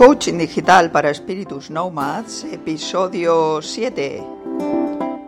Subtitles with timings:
[0.00, 4.24] Coaching Digital para Espíritus Nomads, episodio 7.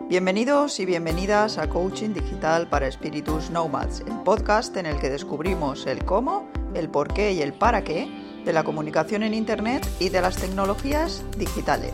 [0.09, 5.85] Bienvenidos y bienvenidas a Coaching Digital para Espíritus Nomads, el podcast en el que descubrimos
[5.85, 8.09] el cómo, el por qué y el para qué
[8.43, 11.93] de la comunicación en Internet y de las tecnologías digitales.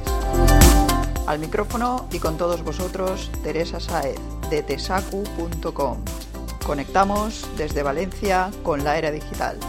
[1.27, 5.97] Al micrófono y con todos vosotros, Teresa Saez, de tesacu.com.
[6.65, 9.59] Conectamos desde Valencia con la era digital.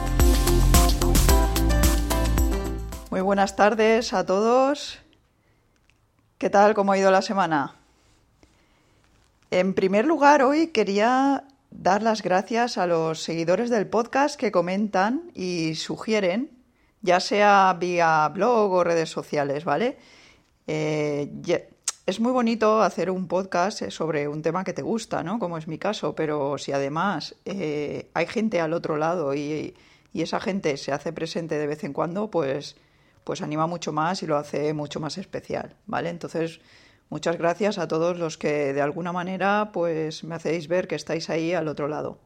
[3.11, 5.01] Muy buenas tardes a todos.
[6.39, 6.75] ¿Qué tal?
[6.75, 7.75] ¿Cómo ha ido la semana?
[9.51, 11.43] En primer lugar, hoy quería
[11.73, 16.53] dar las gracias a los seguidores del podcast que comentan y sugieren,
[17.03, 19.99] ya sea vía blog o redes sociales, ¿vale?
[20.69, 21.33] Eh,
[22.07, 25.41] es muy bonito hacer un podcast sobre un tema que te gusta, ¿no?
[25.41, 29.75] Como es mi caso, pero si además eh, hay gente al otro lado y
[30.15, 32.77] esa gente se hace presente de vez en cuando, pues
[33.25, 36.11] pues anima mucho más y lo hace mucho más especial, ¿vale?
[36.11, 36.61] Entonces,
[37.09, 41.31] muchas gracias a todos los que de alguna manera pues me hacéis ver que estáis
[41.31, 42.19] ahí al otro lado.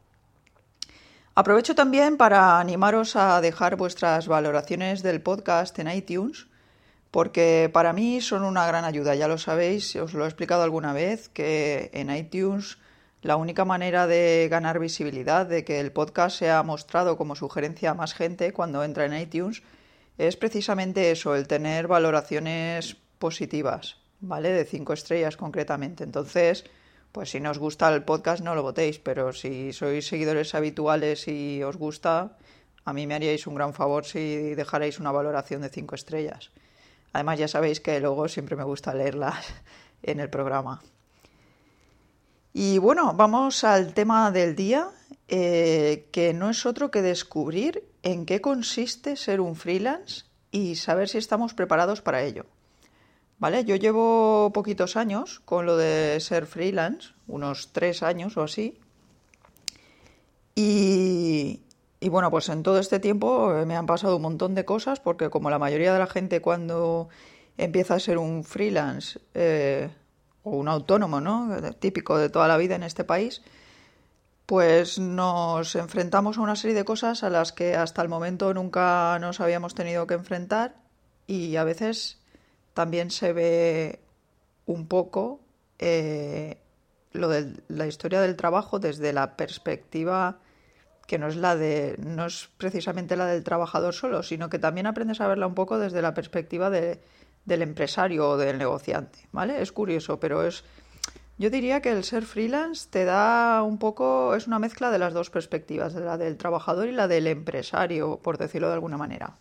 [1.36, 6.46] Aprovecho también para animaros a dejar vuestras valoraciones del podcast en iTunes,
[7.10, 10.92] porque para mí son una gran ayuda, ya lo sabéis, os lo he explicado alguna
[10.92, 12.78] vez, que en iTunes
[13.22, 17.94] la única manera de ganar visibilidad, de que el podcast sea mostrado como sugerencia a
[17.94, 19.62] más gente cuando entra en iTunes,
[20.18, 24.50] es precisamente eso, el tener valoraciones positivas, ¿vale?
[24.50, 26.04] De cinco estrellas concretamente.
[26.04, 26.64] Entonces,
[27.12, 31.28] pues si no os gusta el podcast no lo votéis, pero si sois seguidores habituales
[31.28, 32.36] y os gusta,
[32.84, 36.50] a mí me haríais un gran favor si dejarais una valoración de cinco estrellas.
[37.12, 39.46] Además ya sabéis que luego siempre me gusta leerlas
[40.02, 40.82] en el programa.
[42.52, 44.90] Y bueno, vamos al tema del día,
[45.28, 51.08] eh, que no es otro que descubrir en qué consiste ser un freelance y saber
[51.08, 52.44] si estamos preparados para ello.
[53.38, 53.64] ¿Vale?
[53.64, 58.78] Yo llevo poquitos años con lo de ser freelance, unos tres años o así.
[60.54, 61.60] Y,
[62.08, 65.50] bueno, pues en todo este tiempo me han pasado un montón de cosas porque como
[65.50, 67.08] la mayoría de la gente cuando
[67.56, 69.88] empieza a ser un freelance eh,
[70.44, 71.56] o un autónomo, ¿no?
[71.80, 73.42] Típico de toda la vida en este país,
[74.46, 79.18] pues nos enfrentamos a una serie de cosas a las que hasta el momento nunca
[79.20, 80.76] nos habíamos tenido que enfrentar
[81.26, 82.18] y a veces
[82.74, 84.00] también se ve
[84.66, 85.40] un poco
[85.78, 86.58] eh,
[87.12, 90.38] lo de la historia del trabajo desde la perspectiva
[91.06, 94.86] que no es la de no es precisamente la del trabajador solo, sino que también
[94.86, 97.00] aprendes a verla un poco desde la perspectiva de,
[97.44, 99.60] del empresario o del negociante, ¿vale?
[99.60, 100.64] Es curioso, pero es
[101.36, 105.12] yo diría que el ser freelance te da un poco, es una mezcla de las
[105.12, 109.36] dos perspectivas, de la del trabajador y la del empresario, por decirlo de alguna manera.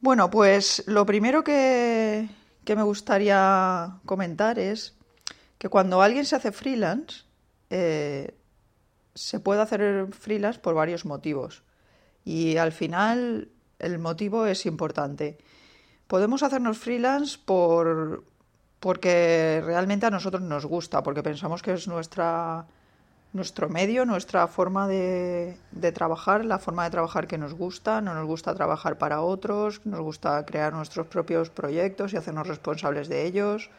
[0.00, 2.28] Bueno, pues lo primero que,
[2.66, 4.94] me gustaría comentar es
[5.58, 7.24] que cuando alguien se hace freelance,
[7.70, 8.36] eh,
[9.14, 11.62] se puede hacer freelance por varios motivos.
[12.24, 13.48] Y al final
[13.78, 15.38] el motivo es importante.
[16.06, 18.24] Podemos hacernos freelance por,
[18.80, 22.66] porque realmente a nosotros nos gusta, porque pensamos que es nuestra,
[23.32, 28.14] nuestro medio, nuestra forma de, de, trabajar, la forma de trabajar que nos gusta, no
[28.14, 33.26] nos gusta trabajar para otros, nos gusta crear nuestros propios proyectos y hacernos responsables de
[33.26, 33.70] ellos.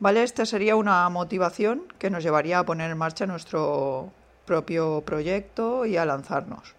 [0.00, 0.22] ¿Vale?
[0.22, 4.10] Esta sería una motivación que nos llevaría a poner en marcha nuestro
[4.46, 6.74] propio proyecto y a lanzarnos.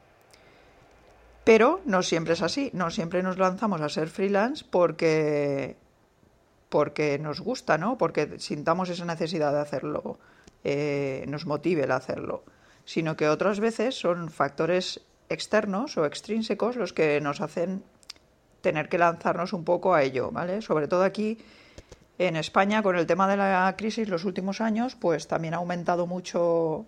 [1.44, 5.75] Pero no siempre es así, no siempre nos lanzamos a ser freelance porque
[6.71, 7.97] porque nos gusta, ¿no?
[7.97, 10.17] Porque sintamos esa necesidad de hacerlo,
[10.63, 12.45] eh, nos motive el hacerlo,
[12.85, 17.83] sino que otras veces son factores externos o extrínsecos los que nos hacen
[18.61, 20.61] tener que lanzarnos un poco a ello, ¿vale?
[20.61, 21.39] Sobre todo aquí
[22.17, 26.07] en España con el tema de la crisis los últimos años, pues también ha aumentado
[26.07, 26.85] mucho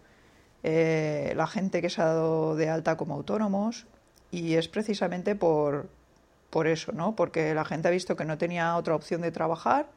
[0.64, 3.86] eh, la gente que se ha dado de alta como autónomos
[4.32, 5.90] y es precisamente por,
[6.54, 7.16] por eso, ¿no?
[7.16, 9.88] Porque la gente ha visto que no tenía otra opción de trabajar,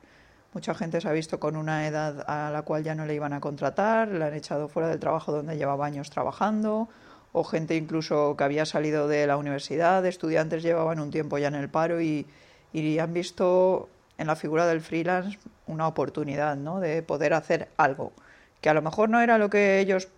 [0.54, 3.34] mucha gente se ha visto con una edad a la cual ya no le iban
[3.34, 6.88] a contratar, la han echado fuera del trabajo donde llevaba años trabajando,
[7.32, 11.56] o gente incluso que había salido de la universidad, estudiantes llevaban un tiempo ya en
[11.56, 12.26] el paro y,
[12.72, 16.80] y han visto en la figura del freelance una oportunidad, ¿no?
[16.80, 18.14] De poder hacer algo,
[18.62, 20.08] que a lo mejor no era lo que ellos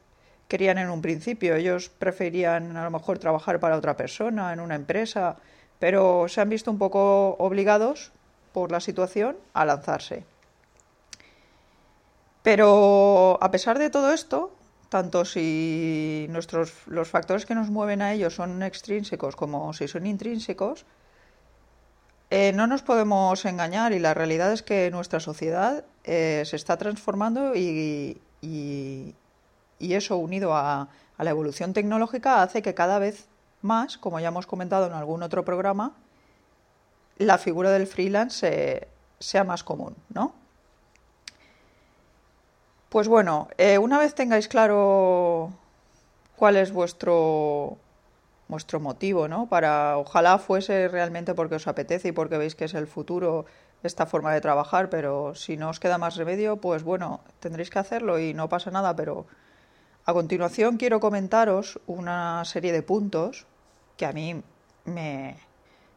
[0.46, 4.76] querían en un principio, ellos preferían a lo mejor trabajar para otra persona, en una
[4.76, 5.36] empresa,
[5.78, 8.12] pero se han visto un poco obligados
[8.52, 10.24] por la situación a lanzarse.
[12.42, 14.52] Pero a pesar de todo esto,
[14.88, 20.06] tanto si nuestros, los factores que nos mueven a ellos son extrínsecos como si son
[20.06, 20.86] intrínsecos,
[22.30, 26.76] eh, no nos podemos engañar y la realidad es que nuestra sociedad eh, se está
[26.76, 29.14] transformando y, y,
[29.80, 33.28] eso unido a, a, la evolución tecnológica hace que cada vez
[33.62, 35.92] más, como ya hemos comentado en algún otro programa,
[37.18, 38.88] la figura del freelance
[39.18, 40.34] sea más común, ¿no?
[42.88, 45.52] Pues bueno, eh, una vez tengáis claro
[46.36, 47.76] cuál es vuestro
[48.48, 49.46] vuestro motivo, ¿no?
[49.46, 53.44] Para, ojalá fuese realmente porque os apetece y porque veis que es el futuro
[53.82, 57.78] esta forma de trabajar, pero si no os queda más remedio, pues bueno, tendréis que
[57.78, 59.26] hacerlo y no pasa nada, pero
[60.08, 63.44] a continuación quiero comentaros una serie de puntos
[63.98, 64.42] que a mí
[64.86, 65.36] me,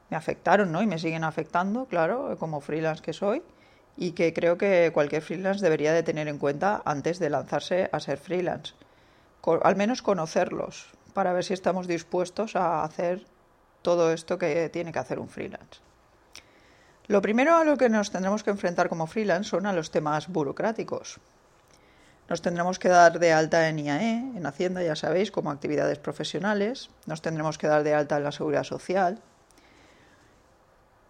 [0.09, 0.81] me afectaron, ¿no?
[0.81, 3.41] Y me siguen afectando, claro, como freelance que soy,
[3.95, 8.01] y que creo que cualquier freelance debería de tener en cuenta antes de lanzarse a
[8.01, 8.73] ser freelance.
[9.63, 13.25] al menos conocerlos, para ver si estamos dispuestos a hacer
[13.81, 15.79] todo esto que tiene que hacer un freelance.
[17.07, 20.27] Lo primero a lo que nos tendremos que enfrentar como freelance son a los temas
[20.27, 21.21] burocráticos.
[22.29, 26.89] Nos tendremos que dar de alta en IAE, en Hacienda, ya sabéis, como actividades profesionales.
[27.05, 29.19] Nos tendremos que dar de alta en la seguridad social.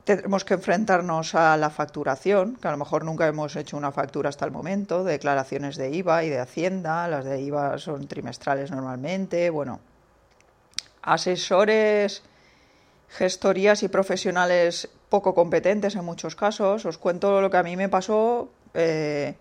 [0.04, 4.30] Tendremos que enfrentarnos a la facturación, que a lo mejor nunca hemos hecho una factura
[4.30, 7.08] hasta el momento, declaraciones de IVA y de Hacienda.
[7.08, 9.52] Las de IVA son trimestrales normalmente.
[9.52, 9.80] Bueno,
[11.04, 12.24] asesores,
[13.10, 16.86] gestorías y profesionales poco competentes en muchos casos.
[16.86, 18.50] Os cuento lo que a mí me pasó.
[18.74, 19.36] Eh,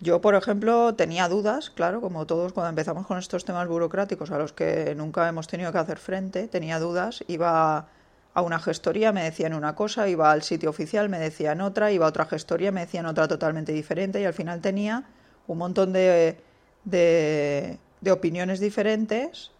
[0.00, 4.38] yo, por ejemplo, tenía dudas, claro, como todos cuando empezamos con estos temas burocráticos a
[4.38, 7.86] los que nunca hemos tenido que hacer frente, tenía dudas, iba
[8.34, 12.06] a una gestoría, me decían una cosa, iba al sitio oficial, me decían otra, iba
[12.06, 15.04] a otra gestoría, me decían otra totalmente diferente y al final tenía
[15.46, 16.40] un montón de,
[16.84, 19.52] de, de opiniones diferentes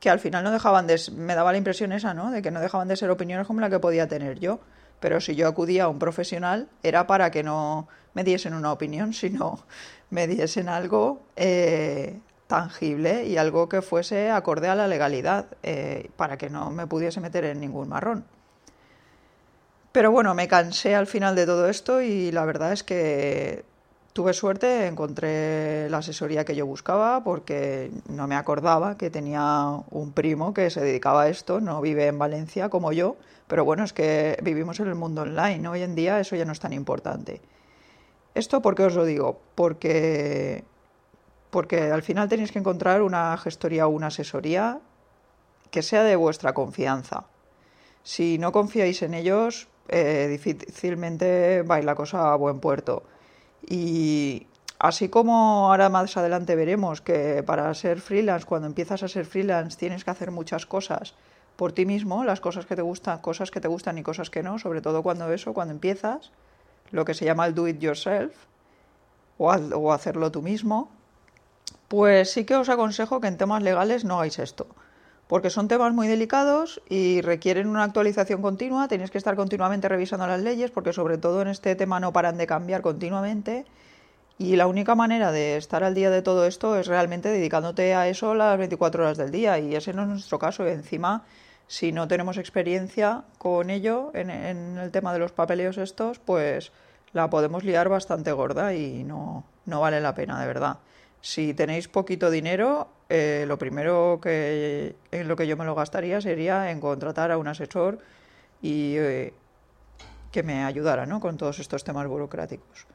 [0.00, 1.00] que al final no dejaban de...
[1.12, 2.30] me daba la impresión esa, ¿no?
[2.30, 4.60] De que no dejaban de ser opiniones como la que podía tener yo.
[5.00, 9.12] Pero si yo acudía a un profesional era para que no me diesen una opinión,
[9.12, 9.60] sino
[10.08, 16.38] me diesen algo eh, tangible y algo que fuese acorde a la legalidad, eh, para
[16.38, 18.24] que no me pudiese meter en ningún marrón.
[19.92, 23.64] Pero bueno, me cansé al final de todo esto y la verdad es que
[24.16, 30.12] Tuve suerte, encontré la asesoría que yo buscaba porque no me acordaba que tenía un
[30.12, 33.16] primo que se dedicaba a esto, no vive en Valencia como yo,
[33.46, 36.52] pero bueno, es que vivimos en el mundo online, hoy en día eso ya no
[36.52, 37.42] es tan importante.
[38.36, 39.40] ¿Esto por qué os lo digo?
[39.54, 40.62] Porque,
[41.48, 44.80] porque al final tenéis que encontrar una gestoría o una asesoría
[45.70, 47.24] que sea de vuestra confianza.
[48.02, 53.04] Si no confiáis en ellos, eh, difícilmente va la cosa a buen puerto.
[53.66, 54.46] Y
[54.78, 59.78] así como ahora más adelante veremos que para ser freelance, cuando empiezas a ser freelance,
[59.78, 61.14] tienes que hacer muchas cosas
[61.56, 64.42] por ti mismo, las cosas que te gustan, cosas que te gustan y cosas que
[64.42, 66.32] no, sobre todo cuando eso, cuando empiezas,
[66.90, 68.34] lo que se llama el do it yourself,
[69.38, 70.90] o, hacerlo tú mismo,
[71.88, 74.66] pues sí que os aconsejo que en temas legales no hagáis esto
[75.28, 80.26] porque son temas muy delicados y requieren una actualización continua, tenéis que estar continuamente revisando
[80.26, 83.64] las leyes, porque sobre todo en este tema no paran de cambiar continuamente.
[84.38, 88.06] Y la única manera de estar al día de todo esto es realmente dedicándote a
[88.06, 89.58] eso las 24 horas del día.
[89.58, 90.66] Y ese no es nuestro caso.
[90.66, 91.24] Encima,
[91.66, 96.72] si no tenemos experiencia con ello, en, el tema de los papeleos estos, pues
[97.12, 100.78] la podemos liar bastante gorda y no, no vale la pena, de verdad.
[101.20, 106.20] Si tenéis poquito dinero, eh, lo primero que en lo que yo me lo gastaría
[106.20, 107.98] sería en contratar a un asesor
[108.62, 109.32] y eh,
[110.30, 111.18] que me ayudara ¿no?
[111.18, 112.86] con todos estos temas burocráticos.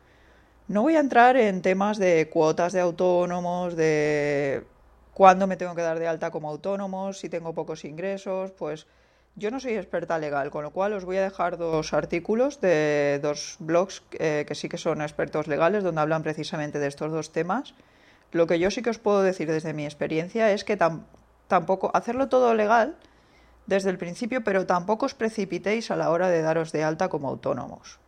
[0.68, 4.64] No voy a entrar en temas de cuotas de autónomos, de
[5.14, 8.88] cuándo me tengo que dar de alta como autónomos, si tengo pocos ingresos, pues
[9.36, 13.20] yo no soy experta legal, con lo cual os voy a dejar dos artículos de
[13.22, 17.32] dos blogs eh, que sí que son expertos legales, donde hablan precisamente de estos dos
[17.32, 17.74] temas
[18.32, 20.78] lo que yo sí que os puedo decir desde mi experiencia es que
[21.48, 22.96] tampoco hacerlo todo legal
[23.68, 27.28] desde el principio, pero tampoco os precipitéis a la hora de daros de alta como
[27.28, 28.00] autónomos.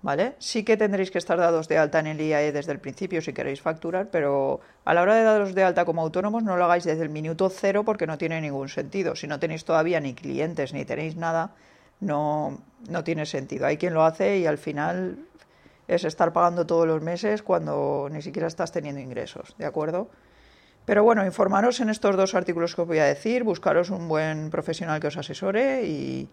[0.00, 0.36] ¿Vale?
[0.38, 3.32] Sí que tendréis que estar dados de alta en el IAE desde el principio si
[3.32, 6.84] queréis facturar, pero a la hora de daros de alta como autónomos no lo hagáis
[6.84, 9.16] desde el minuto cero porque no tiene ningún sentido.
[9.16, 11.50] Si no tenéis todavía ni clientes ni tenéis nada,
[11.98, 13.66] no, no tiene sentido.
[13.66, 15.18] Hay quien lo hace y al final
[15.88, 20.08] es estar pagando todos los meses cuando ni siquiera estás teniendo ingresos, ¿de acuerdo?
[20.84, 24.50] Pero bueno, informaros en estos dos artículos que os voy a decir, buscaros un buen
[24.50, 26.28] profesional que os asesore y,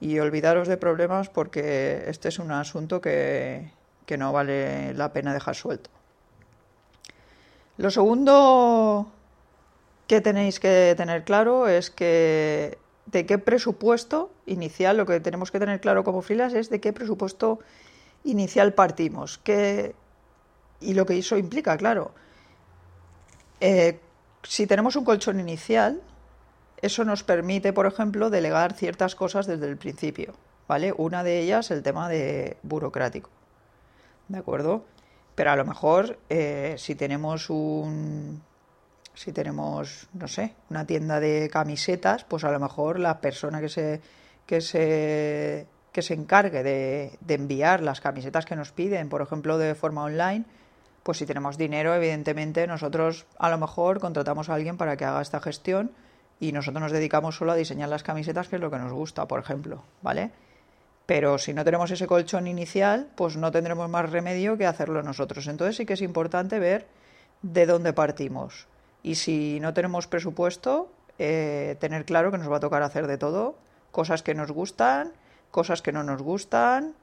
[0.00, 3.70] olvidaros de problemas porque este es un asunto que,
[4.04, 5.90] que no vale la pena dejar suelto.
[7.78, 9.10] Lo segundo
[10.06, 15.58] que tenéis que tener claro es que de qué presupuesto inicial, lo que tenemos que
[15.58, 17.60] tener claro como freelance es de qué presupuesto
[18.24, 19.40] inicial partimos.
[20.80, 22.12] Y lo que eso implica, claro.
[23.60, 23.98] Eh,
[24.42, 26.00] si tenemos un colchón inicial,
[26.86, 30.34] eso nos permite, por ejemplo, delegar ciertas cosas desde el principio.
[30.68, 30.92] ¿Vale?
[30.96, 33.30] Una de ellas, el tema de burocrático.
[34.28, 34.84] ¿De acuerdo?
[35.36, 38.42] Pero a lo mejor, eh, si tenemos un,
[39.14, 43.68] si tenemos, no sé, una tienda de camisetas, pues a lo mejor la persona que
[43.68, 44.00] se,
[44.44, 49.58] que se, que se encargue de, de enviar las camisetas que nos piden, por ejemplo,
[49.58, 50.44] de forma online,
[51.02, 55.22] pues si tenemos dinero, evidentemente nosotros a lo mejor contratamos a alguien para que haga
[55.22, 55.92] esta gestión
[56.38, 59.26] y nosotros nos dedicamos solo a diseñar las camisetas, que es lo que nos gusta,
[59.26, 60.30] por ejemplo, ¿vale?
[61.06, 65.46] Pero si no tenemos ese colchón inicial, pues no tendremos más remedio que hacerlo nosotros.
[65.46, 66.86] Entonces sí que es importante ver
[67.42, 68.66] de dónde partimos.
[69.02, 73.18] Y si no tenemos presupuesto, eh, tener claro que nos va a tocar hacer de
[73.18, 73.56] todo,
[73.92, 75.12] cosas que nos gustan,
[75.52, 76.94] cosas que no nos gustan,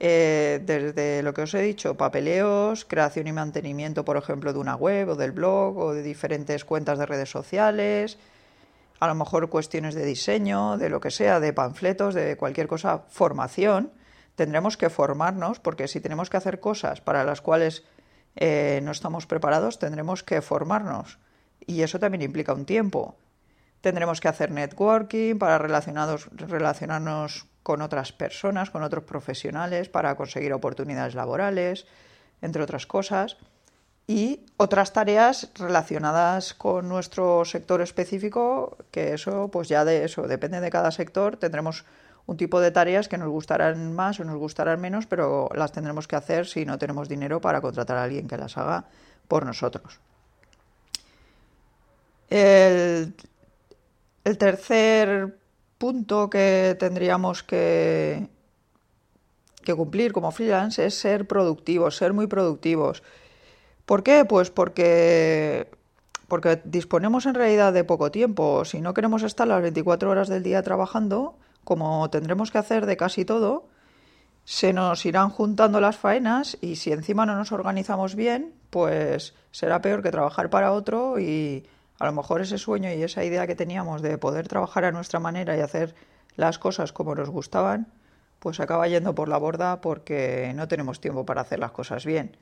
[0.00, 4.76] eh, desde lo que os he dicho, papeleos, creación y mantenimiento, por ejemplo, de una
[4.76, 8.18] web o del blog o de diferentes cuentas de redes sociales,
[9.00, 13.04] a lo mejor cuestiones de diseño, de lo que sea, de panfletos, de cualquier cosa,
[13.08, 13.92] formación.
[14.34, 17.84] Tendremos que formarnos porque si tenemos que hacer cosas para las cuales
[18.36, 21.18] eh, no estamos preparados, tendremos que formarnos
[21.66, 23.16] y eso también implica un tiempo.
[23.80, 31.14] Tendremos que hacer networking para relacionarnos con otras personas, con otros profesionales, para conseguir oportunidades
[31.14, 31.86] laborales,
[32.40, 33.36] entre otras cosas.
[34.10, 40.62] Y otras tareas relacionadas con nuestro sector específico, que eso, pues ya de eso, depende
[40.62, 41.84] de cada sector, tendremos
[42.24, 46.08] un tipo de tareas que nos gustarán más o nos gustarán menos, pero las tendremos
[46.08, 48.86] que hacer si no tenemos dinero para contratar a alguien que las haga
[49.28, 50.00] por nosotros.
[52.30, 53.14] El,
[54.38, 55.36] tercer
[55.76, 58.26] punto que tendríamos que,
[59.62, 63.02] que cumplir como freelance es ser productivos, ser muy productivos.
[63.88, 64.26] ¿Por qué?
[64.26, 65.66] Pues porque,
[66.26, 68.66] porque disponemos en realidad de poco tiempo.
[68.66, 72.98] Si no queremos estar las 24 horas del día trabajando, como tendremos que hacer de
[72.98, 73.66] casi todo,
[74.44, 79.80] se nos irán juntando las faenas y si encima no nos organizamos bien, pues será
[79.80, 81.66] peor que trabajar para otro y
[81.98, 85.18] a lo mejor ese sueño y esa idea que teníamos de poder trabajar a nuestra
[85.18, 85.94] manera y hacer
[86.36, 87.86] las cosas como nos gustaban,
[88.38, 92.36] pues acaba yendo por la borda porque no tenemos tiempo para hacer las cosas bien.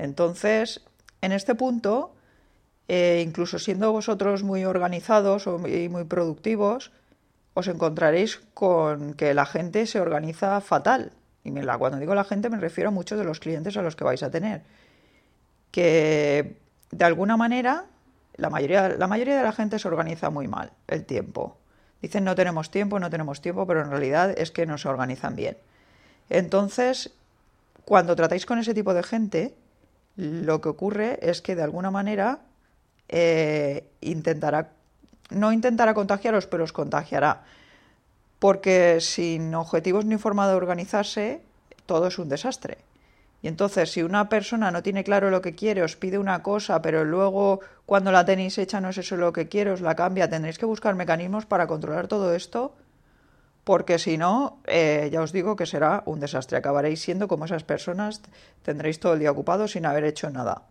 [0.00, 0.80] Entonces,
[1.20, 2.14] en este punto,
[2.88, 6.90] eh, incluso siendo vosotros muy organizados y muy productivos,
[7.52, 11.12] os encontraréis con que la gente se organiza fatal.
[11.44, 14.04] Y cuando digo la gente me refiero a muchos de los clientes a los que
[14.04, 14.62] vais a tener.
[15.70, 16.56] Que
[16.90, 17.84] de alguna manera
[18.36, 21.58] la mayoría, la mayoría de la gente se organiza muy mal el tiempo.
[22.00, 25.36] Dicen no tenemos tiempo, no tenemos tiempo, pero en realidad es que no se organizan
[25.36, 25.58] bien.
[26.30, 27.10] Entonces,
[27.84, 29.54] cuando tratáis con ese tipo de gente,
[30.16, 32.40] lo que ocurre es que de alguna manera
[33.08, 34.70] eh, intentará,
[35.30, 37.44] no intentará contagiaros, pero os contagiará.
[38.38, 41.42] Porque sin objetivos ni forma de organizarse,
[41.86, 42.78] todo es un desastre.
[43.42, 46.82] Y entonces, si una persona no tiene claro lo que quiere, os pide una cosa,
[46.82, 50.28] pero luego cuando la tenéis hecha no es eso lo que quiere, os la cambia,
[50.28, 52.74] tendréis que buscar mecanismos para controlar todo esto,
[53.70, 56.58] porque si no, eh, ya os digo que será un desastre.
[56.58, 58.20] Acabaréis siendo como esas personas,
[58.64, 60.62] tendréis todo el día ocupado sin haber hecho nada.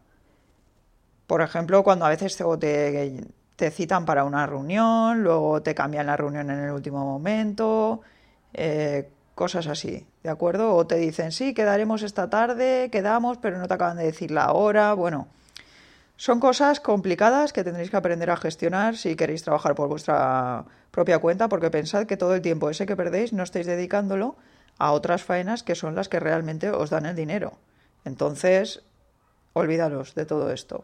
[1.26, 3.24] Por ejemplo, cuando a veces te,
[3.56, 8.02] te citan para una reunión, luego te cambian la reunión en el último momento.
[8.54, 10.76] Eh, cosas así, ¿de acuerdo?
[10.76, 14.52] O te dicen, sí, quedaremos esta tarde, quedamos, pero no te acaban de decir la
[14.52, 15.30] hora, bueno,
[16.20, 21.20] son cosas complicadas que tendréis que aprender a gestionar si queréis trabajar por vuestra propia
[21.20, 24.36] cuenta, porque pensad que todo el tiempo ese que perdéis no estáis dedicándolo
[24.78, 27.54] a otras faenas que son las que realmente os dan el dinero.
[28.04, 28.84] Entonces,
[29.54, 30.84] olvidaros de todo esto.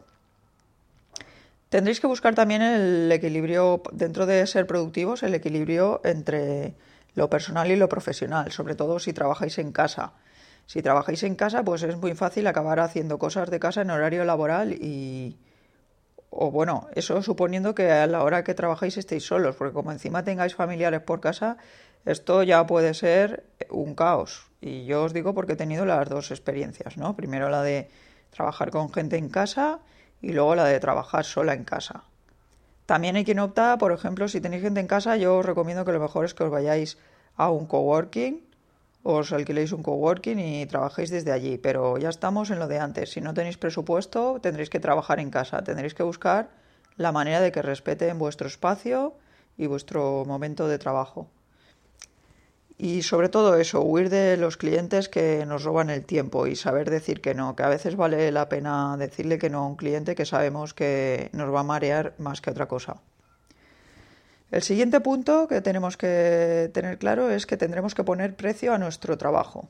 [1.68, 6.72] Tendréis que buscar también el equilibrio, dentro de ser productivos, el equilibrio entre
[7.14, 10.14] lo personal y lo profesional, sobre todo si trabajáis en casa.
[10.66, 14.24] Si trabajáis en casa, pues es muy fácil acabar haciendo cosas de casa en horario
[14.24, 15.38] laboral y...
[16.30, 20.24] O bueno, eso suponiendo que a la hora que trabajáis estéis solos, porque como encima
[20.24, 21.56] tengáis familiares por casa,
[22.04, 24.50] esto ya puede ser un caos.
[24.60, 27.16] Y yo os digo porque he tenido las dos experiencias, ¿no?
[27.16, 27.88] Primero la de
[28.30, 29.80] trabajar con gente en casa
[30.20, 32.04] y luego la de trabajar sola en casa.
[32.86, 35.92] También hay quien opta, por ejemplo, si tenéis gente en casa, yo os recomiendo que
[35.92, 36.98] lo mejor es que os vayáis
[37.36, 38.45] a un coworking,
[39.06, 41.58] os alquiléis un coworking y trabajéis desde allí.
[41.58, 43.12] Pero ya estamos en lo de antes.
[43.12, 45.62] Si no tenéis presupuesto, tendréis que trabajar en casa.
[45.62, 46.50] Tendréis que buscar
[46.96, 49.14] la manera de que respeten vuestro espacio
[49.56, 51.30] y vuestro momento de trabajo.
[52.78, 56.90] Y sobre todo eso, huir de los clientes que nos roban el tiempo y saber
[56.90, 60.14] decir que no, que a veces vale la pena decirle que no a un cliente
[60.14, 63.00] que sabemos que nos va a marear más que otra cosa.
[64.52, 68.78] El siguiente punto que tenemos que tener claro es que tendremos que poner precio a
[68.78, 69.68] nuestro trabajo.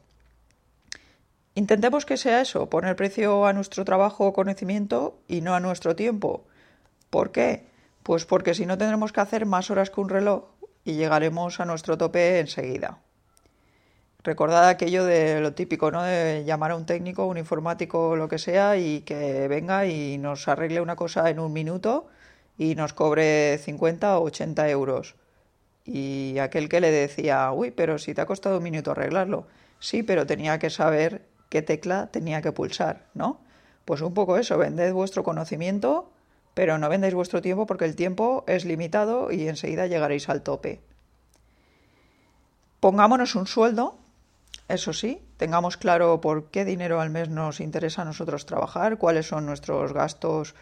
[1.55, 5.97] Intentemos que sea eso, poner precio a nuestro trabajo o conocimiento y no a nuestro
[5.97, 6.45] tiempo.
[7.09, 7.65] ¿Por qué?
[8.03, 10.45] Pues porque si no tendremos que hacer más horas que un reloj
[10.85, 12.99] y llegaremos a nuestro tope enseguida.
[14.23, 16.03] Recordad aquello de lo típico, ¿no?
[16.03, 20.49] De llamar a un técnico, un informático, lo que sea, y que venga y nos
[20.49, 22.09] arregle una cosa en un minuto
[22.59, 25.15] y nos cobre 50 o 80 euros.
[25.85, 29.47] Y aquel que le decía, uy, pero si te ha costado un minuto arreglarlo.
[29.79, 33.41] Sí, pero tenía que saber qué tecla tenía que pulsar, ¿no?
[33.85, 36.11] Pues un poco eso, vended vuestro conocimiento
[36.57, 40.81] pero no vendéis vuestro tiempo porque el tiempo es limitado y enseguida llegaréis al tope.
[42.81, 43.99] Pongámonos un sueldo,
[44.67, 49.27] eso sí, tengamos claro por qué dinero al mes nos interesa a nosotros trabajar, cuáles
[49.27, 50.55] son nuestros gastos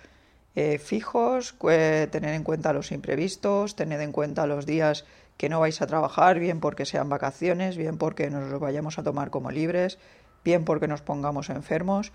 [0.56, 5.04] eh, fijos, tener en cuenta los imprevistos, tener en cuenta los días
[5.36, 9.02] que no vais a trabajar, bien porque sean vacaciones, bien porque nos los vayamos a
[9.02, 9.98] tomar como libres,
[10.44, 12.12] bien porque nos pongamos enfermos.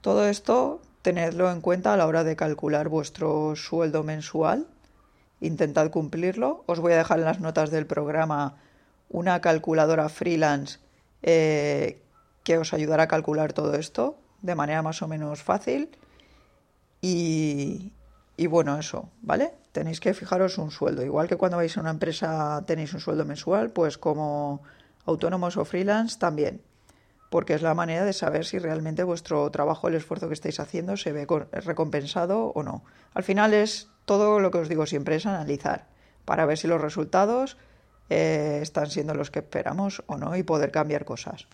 [0.00, 4.66] Todo esto tenedlo en cuenta a la hora de calcular vuestro sueldo mensual.
[5.40, 6.64] Intentad cumplirlo.
[6.66, 8.56] Os voy a dejar en las notas del programa
[9.08, 10.78] una calculadora freelance
[11.22, 12.02] eh,
[12.42, 15.90] que os ayudará a calcular todo esto de manera más o menos fácil.
[17.08, 19.54] Y, bueno, eso, ¿vale?
[19.72, 21.04] Tenéis que fijaros un sueldo.
[21.04, 24.62] Igual que cuando vais a una empresa tenéis un sueldo mensual, pues como
[25.04, 26.62] autónomos o freelance también
[27.28, 30.96] porque es la manera de saber si realmente vuestro trabajo, el esfuerzo que estáis haciendo,
[30.96, 32.84] se ve recompensado o no.
[33.14, 35.88] Al final es todo lo que os digo siempre, es analizar
[36.24, 37.56] para ver si los resultados
[38.10, 41.48] eh, están siendo los que esperamos o no y poder cambiar cosas.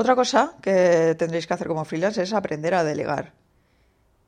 [0.00, 3.32] Otra cosa que tendréis que hacer como freelance es aprender a delegar.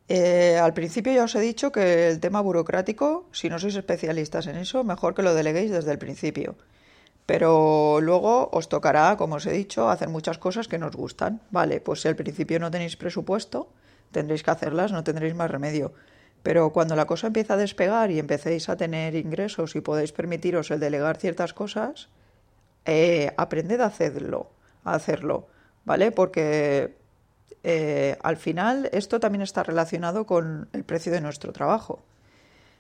[0.09, 4.49] Eh, al principio ya os he dicho que el tema burocrático, si no sois especialistas
[4.51, 6.57] en eso, mejor que lo deleguéis desde el principio.
[7.25, 11.41] Pero luego os tocará, como os he dicho, hacer muchas cosas que nos gustan.
[11.53, 13.71] Vale, pues si al principio no tenéis presupuesto,
[14.11, 15.95] tendréis que hacerlas, no tendréis más remedio.
[16.43, 20.73] Pero cuando la cosa empieza a despegar y empecéis a tener ingresos y podéis permitiros
[20.73, 22.09] el delegar ciertas cosas,
[22.87, 24.51] eh, aprended a hacerlo,
[24.83, 25.47] a hacerlo,
[25.91, 26.13] ¿vale?
[26.13, 26.95] Porque
[27.65, 31.99] eh, al final esto también está relacionado con el precio de nuestro trabajo.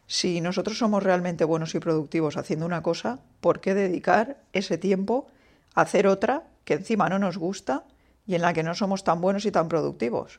[0.07, 5.27] Si nosotros somos realmente buenos y productivos haciendo una cosa, ¿por qué dedicar ese tiempo
[5.75, 7.83] a hacer otra que encima no nos gusta
[8.29, 10.39] y en la que no somos tan buenos y tan productivos?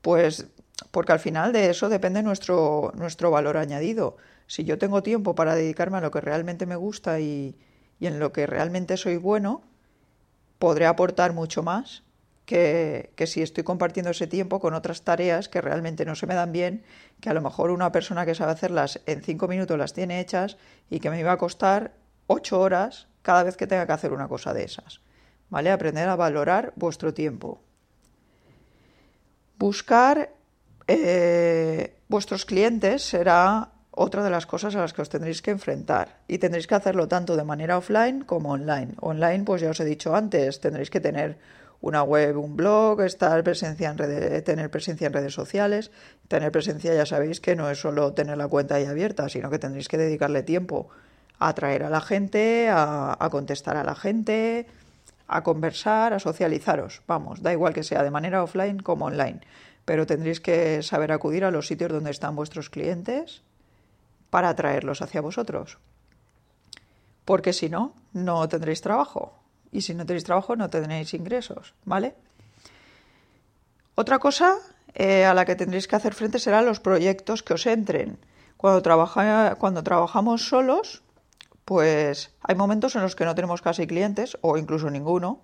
[0.00, 0.46] Pues
[0.92, 4.16] porque al final de eso depende nuestro, nuestro valor añadido.
[4.46, 7.56] Si yo tengo tiempo para dedicarme a lo que realmente me gusta y,
[7.98, 9.64] y en lo que realmente soy bueno,
[10.58, 12.02] podré aportar mucho más
[12.48, 16.50] que, si estoy compartiendo ese tiempo con otras tareas que realmente no se me dan
[16.50, 16.82] bien,
[17.20, 20.56] que a lo mejor una persona que sabe hacerlas en cinco minutos las tiene hechas
[20.88, 21.92] y que me iba a costar
[22.26, 25.02] ocho horas cada vez que tenga que hacer una cosa de esas.
[25.50, 25.70] ¿Vale?
[25.70, 27.60] Aprender a valorar vuestro tiempo.
[29.58, 30.30] Buscar
[30.86, 36.20] eh, vuestros clientes será otra de las cosas a las que os tendréis que enfrentar
[36.28, 38.94] y tendréis que hacerlo tanto de manera offline como online.
[39.00, 41.36] Online, pues ya os he dicho antes, tendréis que tener
[41.80, 45.90] una web, un blog, estar presencia en redes, tener presencia en redes sociales.
[46.28, 49.58] Tener presencia ya sabéis que no es solo tener la cuenta ahí abierta, sino que
[49.58, 50.88] tendréis que dedicarle tiempo
[51.40, 54.66] a atraer a la gente, a, a contestar a la gente,
[55.26, 57.02] a conversar, a socializaros.
[57.08, 59.40] Vamos, da igual que sea de manera offline como online,
[59.84, 63.42] pero tendréis que saber acudir a los sitios donde están vuestros clientes
[64.30, 65.78] para atraerlos hacia vosotros.
[67.24, 69.38] Porque si no, no tendréis trabajo
[69.70, 72.14] y si no tenéis trabajo no tendréis ingresos, ¿vale?
[73.94, 74.56] Otra cosa
[74.94, 78.18] eh, a la que tendréis que hacer frente serán los proyectos que os entren.
[78.56, 78.82] Cuando,
[79.58, 81.02] cuando trabajamos solos,
[81.64, 85.40] pues hay momentos en los que no tenemos casi clientes o incluso ninguno.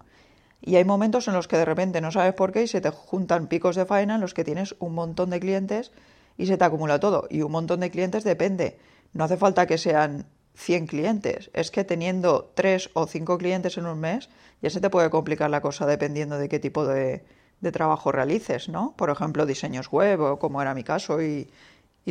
[0.61, 2.91] Y hay momentos en los que de repente no sabes por qué y se te
[2.91, 5.93] juntan picos de faena en los que tienes un montón de clientes
[6.37, 7.27] y se te acumula todo.
[7.31, 8.79] Y un montón de clientes depende.
[9.13, 11.51] No hace falta que sean 100 clientes.
[11.53, 14.29] Es que teniendo 3 o 5 clientes en un mes
[14.63, 17.25] ya se te puede complicar la cosa dependiendo de qué tipo de,
[17.73, 18.95] trabajo realices, ¿no?
[18.97, 21.51] Por ejemplo, diseños web o como era mi caso y,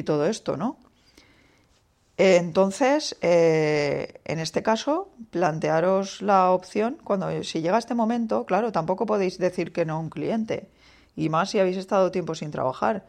[0.04, 0.78] todo esto, ¿no?
[2.18, 9.06] Entonces, eh, en este caso, plantearos la opción, cuando si llega este momento, claro, tampoco
[9.06, 10.70] podéis decir que no a un cliente,
[11.16, 13.06] y más si habéis estado tiempo sin trabajar,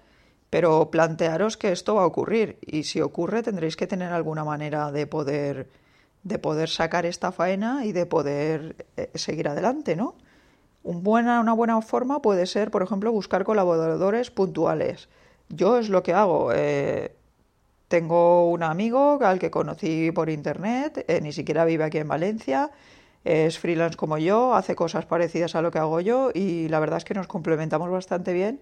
[0.55, 4.93] Pero plantearos que esto va a ocurrir y si ocurre tendréis que tener alguna manera
[4.93, 5.67] de poder
[6.23, 10.15] de poder sacar esta faena y de poder eh, seguir adelante, ¿no?
[10.85, 15.09] Una buena forma puede ser, por ejemplo, buscar colaboradores puntuales.
[15.49, 16.53] Yo es lo que hago.
[16.55, 17.17] Eh,
[17.89, 22.71] tengo un amigo al que conocí por internet, eh, ni siquiera vive aquí en Valencia,
[23.25, 26.99] es freelance como yo, hace cosas parecidas a lo que hago yo y la verdad
[26.99, 28.61] es que nos complementamos bastante bien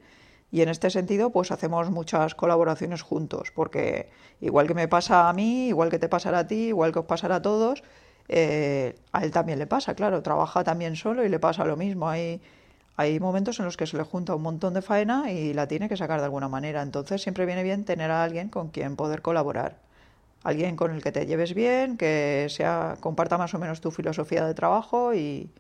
[0.52, 4.10] y en este sentido pues hacemos muchas colaboraciones juntos porque
[4.40, 7.06] igual que me pasa a mí, igual que te pasará a ti, igual que os
[7.06, 7.82] pasará a todos,
[8.28, 12.08] eh, a él también le pasa, claro, trabaja también solo y le pasa lo mismo.
[12.08, 12.40] Hay,
[12.96, 15.88] hay momentos en los que se le junta un montón de faena y la tiene
[15.88, 16.82] que sacar de alguna manera.
[16.82, 19.78] Entonces siempre viene bien tener a alguien con quien poder colaborar.
[20.44, 24.44] Alguien con el que te lleves bien, que sea, comparta más o menos tu filosofía
[24.44, 25.50] de trabajo y,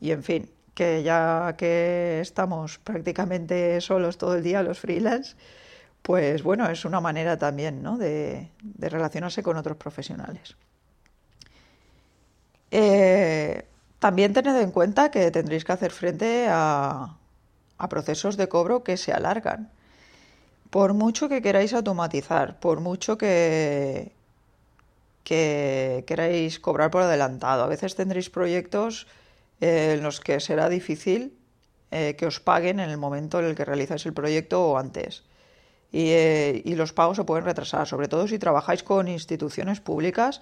[0.00, 5.36] y en fin, que ya que estamos prácticamente solos todo el día los freelance,
[6.00, 7.98] pues bueno, es una manera también ¿no?
[7.98, 10.56] de, relacionarse con otros profesionales.
[12.70, 13.62] Eh,
[13.98, 17.14] también tened en cuenta que tendréis que hacer frente a,
[17.90, 19.70] procesos de cobro que se alargan.
[20.70, 24.12] Por mucho que queráis automatizar, por mucho que,
[25.24, 29.06] que queráis cobrar por adelantado, a veces tendréis proyectos
[29.60, 31.36] eh, en los que será difícil
[31.90, 35.24] eh, que os paguen en el momento en el que realizáis el proyecto o antes.
[35.92, 40.40] Y, y, los pagos se pueden retrasar, sobre todo si trabajáis con instituciones públicas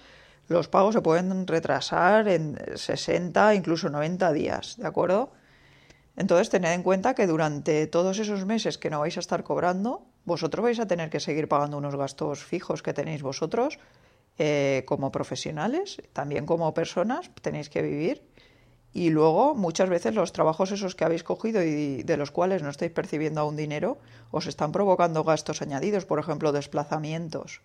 [0.49, 5.31] los pagos se pueden retrasar en 60, incluso 90 días, ¿de acuerdo?
[6.17, 10.07] Entonces, tened en cuenta que durante todos esos meses que no vais a estar cobrando,
[10.25, 13.77] vosotros vais a tener que seguir pagando unos gastos fijos que tenéis vosotros
[14.39, 18.23] eh, como profesionales, también como personas, tenéis que vivir.
[18.91, 22.69] Y luego, muchas veces los trabajos esos que habéis cogido y de los cuales no
[22.69, 23.97] estáis percibiendo aún dinero,
[24.31, 27.61] os están provocando gastos añadidos, por ejemplo, desplazamientos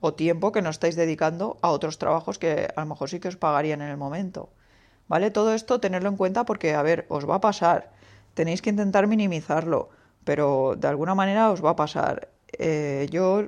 [0.00, 3.28] o tiempo que no estáis dedicando a otros trabajos que a lo mejor sí que
[3.28, 4.50] os pagarían en el momento.
[5.08, 5.30] ¿Vale?
[5.30, 7.92] Todo esto tenerlo en cuenta porque, a ver, os va a pasar.
[8.34, 9.88] Tenéis que intentar minimizarlo,
[10.24, 12.28] pero de alguna manera os va a pasar.
[12.58, 13.44] Eh, yo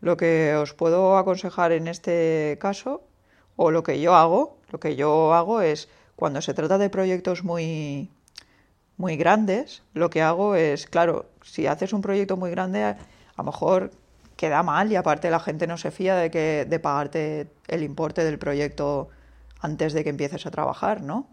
[0.00, 3.02] lo que os puedo aconsejar en este caso,
[3.56, 7.44] o lo que yo hago, lo que yo hago es cuando se trata de proyectos
[7.44, 8.10] muy
[8.96, 12.96] muy grandes, lo que hago es, claro, si haces un proyecto muy grande, a
[13.36, 13.92] lo mejor
[14.36, 18.24] queda mal y aparte la gente no se fía de que de pagarte el importe
[18.24, 19.10] del proyecto
[19.60, 21.28] antes de que empieces a trabajar, ¿no?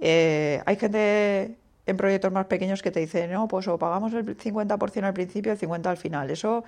[0.00, 4.36] Eh, hay gente en proyectos más pequeños que te dice, no, pues o pagamos el
[4.36, 6.30] 50% al principio el 50% al final.
[6.30, 6.64] Eso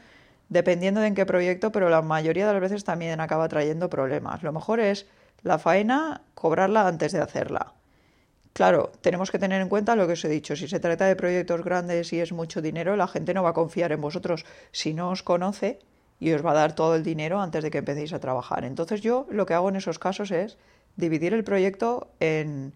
[0.48, 4.42] dependiendo de en qué proyecto, pero la mayoría de las veces también acaba trayendo problemas.
[4.42, 5.06] Lo mejor es
[5.42, 7.74] la faena cobrarla antes de hacerla.
[8.52, 10.56] Claro, tenemos que tener en cuenta lo que os he dicho.
[10.56, 13.54] Si se trata de proyectos grandes y es mucho dinero, la gente no va a
[13.54, 15.78] confiar en vosotros si no os conoce
[16.18, 18.64] y os va a dar todo el dinero antes de que empecéis a trabajar.
[18.64, 20.58] Entonces yo lo que hago en esos casos es
[20.96, 22.72] dividir el proyecto en,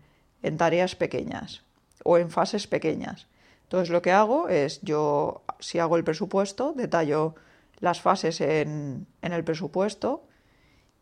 [0.56, 1.62] tareas pequeñas
[2.04, 3.26] o en fases pequeñas.
[3.64, 7.34] Entonces lo que hago es yo, si hago el presupuesto, detallo
[7.80, 10.24] las fases en, el presupuesto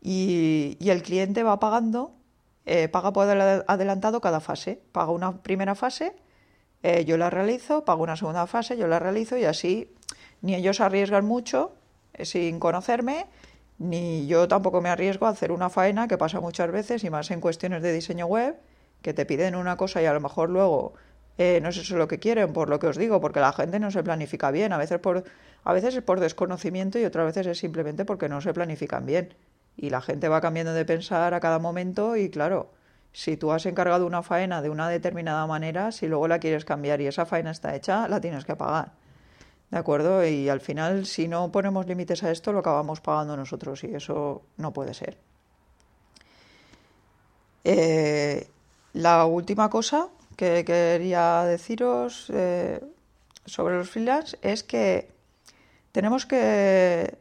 [0.05, 2.13] y el cliente va pagando
[2.65, 4.81] eh, paga por adelantado cada fase.
[4.91, 6.15] Paga una primera fase,
[6.81, 9.93] eh, yo la realizo, pago una segunda fase, yo la realizo y así
[10.41, 11.75] ni ellos arriesgan mucho
[12.13, 13.27] eh, sin conocerme,
[13.79, 17.31] ni yo tampoco me arriesgo a hacer una faena que pasa muchas veces y más
[17.31, 18.55] en cuestiones de diseño web,
[19.01, 20.93] que te piden una cosa y a lo mejor luego
[21.37, 23.91] no es eso lo que quieren, por lo que os digo, porque la gente no
[23.91, 25.23] se planifica bien, a veces, por,
[25.63, 29.33] a veces es por desconocimiento y otras veces es simplemente porque no se planifican bien.
[29.75, 32.71] Y la gente va cambiando de pensar a cada momento y claro,
[33.11, 36.99] si tú has encargado una faena de una determinada manera, si luego la quieres cambiar
[37.01, 38.93] y esa faena está hecha, la tienes que pagar.
[39.69, 40.25] ¿De acuerdo?
[40.25, 44.43] Y al final, si no ponemos límites a esto, lo acabamos pagando nosotros y eso
[44.57, 45.17] no puede ser.
[47.63, 48.47] Eh,
[48.93, 52.83] la última cosa que quería deciros eh,
[53.45, 55.11] sobre los freelance es que
[55.91, 57.17] tenemos que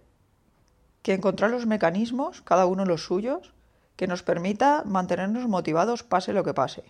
[1.02, 3.52] que encontrar los mecanismos, cada uno los suyos,
[3.96, 6.84] que nos permita mantenernos motivados pase lo que pase.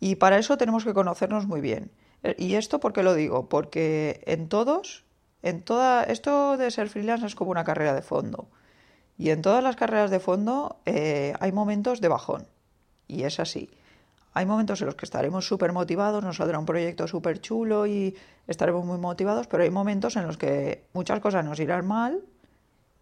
[0.00, 1.90] Y para eso tenemos que conocernos muy bien.
[2.36, 3.48] ¿Y esto por qué lo digo?
[3.48, 5.04] Porque en todos,
[5.42, 8.48] en toda, esto de ser freelance es como una carrera de fondo.
[9.16, 12.46] Y en todas las carreras de fondo eh, hay momentos de bajón.
[13.06, 13.70] Y es así.
[14.32, 18.16] Hay momentos en los que estaremos súper motivados, nos saldrá un proyecto súper chulo y
[18.46, 22.22] estaremos muy motivados, pero hay momentos en los que muchas cosas nos irán mal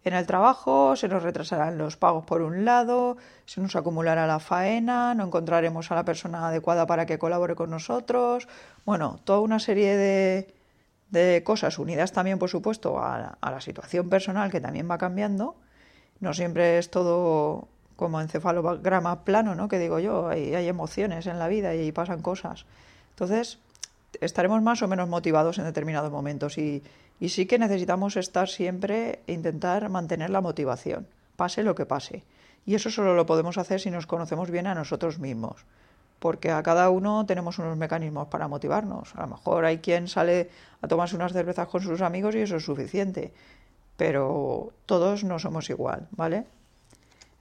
[0.03, 4.39] en el trabajo se nos retrasarán los pagos por un lado, se nos acumulará la
[4.39, 8.47] faena, no encontraremos a la persona adecuada para que colabore con nosotros.
[8.85, 10.53] Bueno, toda una serie de,
[11.09, 15.55] de cosas unidas también, por supuesto, a, la situación personal que también va cambiando.
[16.19, 19.67] No siempre es todo como encefalograma plano, ¿no?
[19.67, 22.65] Que digo yo, hay, hay emociones en la vida y pasan cosas.
[23.11, 23.59] Entonces,
[24.21, 26.83] estaremos más o menos motivados en determinados momentos y,
[27.19, 32.23] y sí que necesitamos estar siempre, intentar mantener la motivación, pase lo que pase.
[32.65, 35.65] Y eso solo lo podemos hacer si nos conocemos bien a nosotros mismos
[36.19, 39.15] porque a cada uno tenemos unos mecanismos para motivarnos.
[39.15, 40.49] A lo mejor hay quien sale
[40.81, 43.33] a tomarse unas cervezas con sus amigos y eso es suficiente,
[43.97, 46.45] pero todos no somos igual, ¿vale?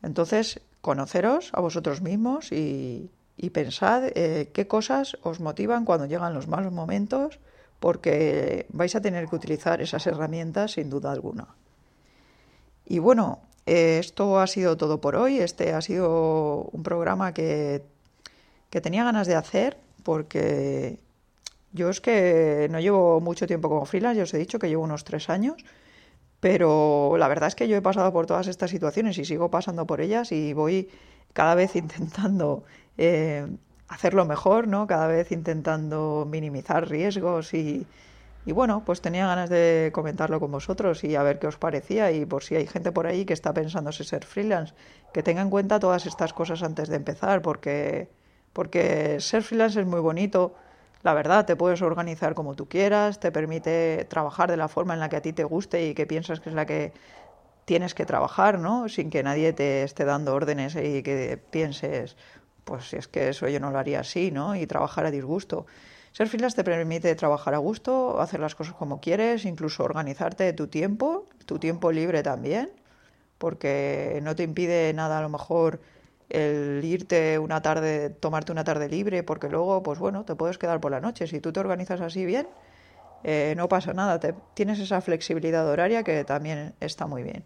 [0.02, 3.10] Entonces, conoceros a vosotros mismos y,
[3.52, 7.40] pensad eh, qué cosas os motivan cuando llegan los malos momentos,
[7.80, 11.48] porque vais a tener que utilizar esas herramientas sin duda alguna.
[12.86, 15.38] Y bueno, eh, esto ha sido todo por hoy.
[15.38, 17.82] Este ha sido un programa que
[18.70, 20.98] que tenía ganas de hacer porque
[21.72, 24.84] yo es que no llevo mucho tiempo como freelance, yo os he dicho que llevo
[24.84, 25.56] unos tres años,
[26.40, 29.86] pero la verdad es que yo he pasado por todas estas situaciones y sigo pasando
[29.86, 30.88] por ellas y voy
[31.32, 32.64] cada vez intentando
[32.96, 33.46] eh,
[33.88, 34.86] hacerlo mejor, ¿no?
[34.86, 37.86] Cada vez intentando minimizar riesgos y,
[38.46, 42.12] y bueno, pues tenía ganas de comentarlo con vosotros y a ver qué os parecía
[42.12, 44.74] y por si hay gente por ahí que está pensándose ser freelance,
[45.12, 48.08] que tenga en cuenta todas estas cosas antes de empezar porque
[48.52, 50.54] porque ser freelance es muy bonito,
[51.02, 55.00] la verdad, te puedes organizar como tú quieras, te permite trabajar de la forma en
[55.00, 56.92] la que a ti te guste y que piensas que es la que
[57.66, 58.88] tienes que trabajar, ¿no?
[58.88, 62.16] Sin que nadie te esté dando órdenes y que pienses,
[62.68, 64.54] pues si es que eso yo no lo haría así, ¿no?
[64.54, 65.64] Y trabajar a disgusto.
[66.12, 70.66] Ser freelance te permite trabajar a gusto, hacer las cosas como quieres, incluso organizarte tu
[70.66, 72.70] tiempo, tu tiempo libre también,
[73.38, 75.80] porque no te impide nada a lo mejor
[76.28, 80.78] el irte una tarde, tomarte una tarde libre, porque luego, pues bueno, te puedes quedar
[80.78, 81.26] por la noche.
[81.26, 82.48] Si tú te organizas así bien,
[83.24, 84.20] eh, no pasa nada.
[84.20, 87.44] Te, tienes esa flexibilidad horaria que también está muy bien.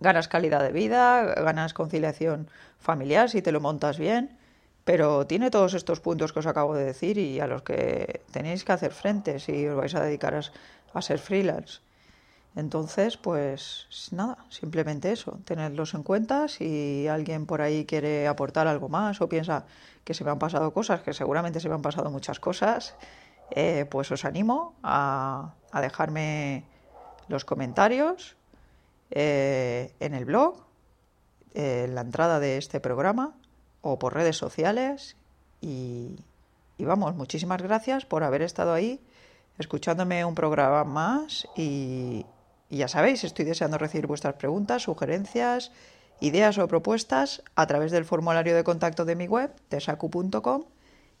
[0.00, 4.36] Ganas calidad de vida, ganas conciliación familiar si te lo montas bien,
[4.84, 8.64] pero tiene todos estos puntos que os acabo de decir y a los que tenéis
[8.64, 11.80] que hacer frente si os vais a dedicar a ser freelance.
[12.56, 16.48] Entonces, pues nada, simplemente eso, tenerlos en cuenta.
[16.48, 19.66] Si alguien por ahí quiere aportar algo más o piensa
[20.04, 22.94] que se me han pasado cosas, que seguramente se me han pasado muchas cosas,
[23.50, 26.64] eh, pues os animo a, dejarme
[27.28, 28.36] los comentarios
[29.10, 30.64] eh, en el blog,
[31.54, 33.36] en la entrada de este programa
[33.80, 35.16] o por redes sociales.
[35.60, 36.16] Y,
[36.78, 39.00] y vamos, muchísimas gracias por haber estado ahí
[39.58, 42.26] escuchándome un programa más y,
[42.68, 45.72] y ya sabéis, estoy deseando recibir vuestras preguntas, sugerencias,
[46.20, 50.64] ideas o propuestas a través del formulario de contacto de mi web, tesacu.com,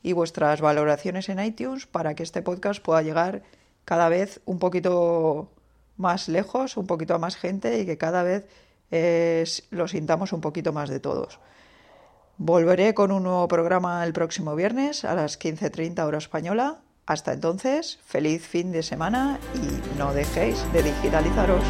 [0.02, 3.42] y vuestras valoraciones en iTunes para que este podcast pueda llegar
[3.84, 5.50] cada vez un poquito
[5.96, 8.46] más lejos, un poquito a más gente y que cada vez
[9.70, 11.40] lo sintamos un poquito más de todos.
[12.38, 17.98] Volveré con un nuevo programa el próximo viernes a las 15.30 hora española hasta entonces,
[18.04, 21.62] feliz fin de semana y no dejéis de digitalizaros.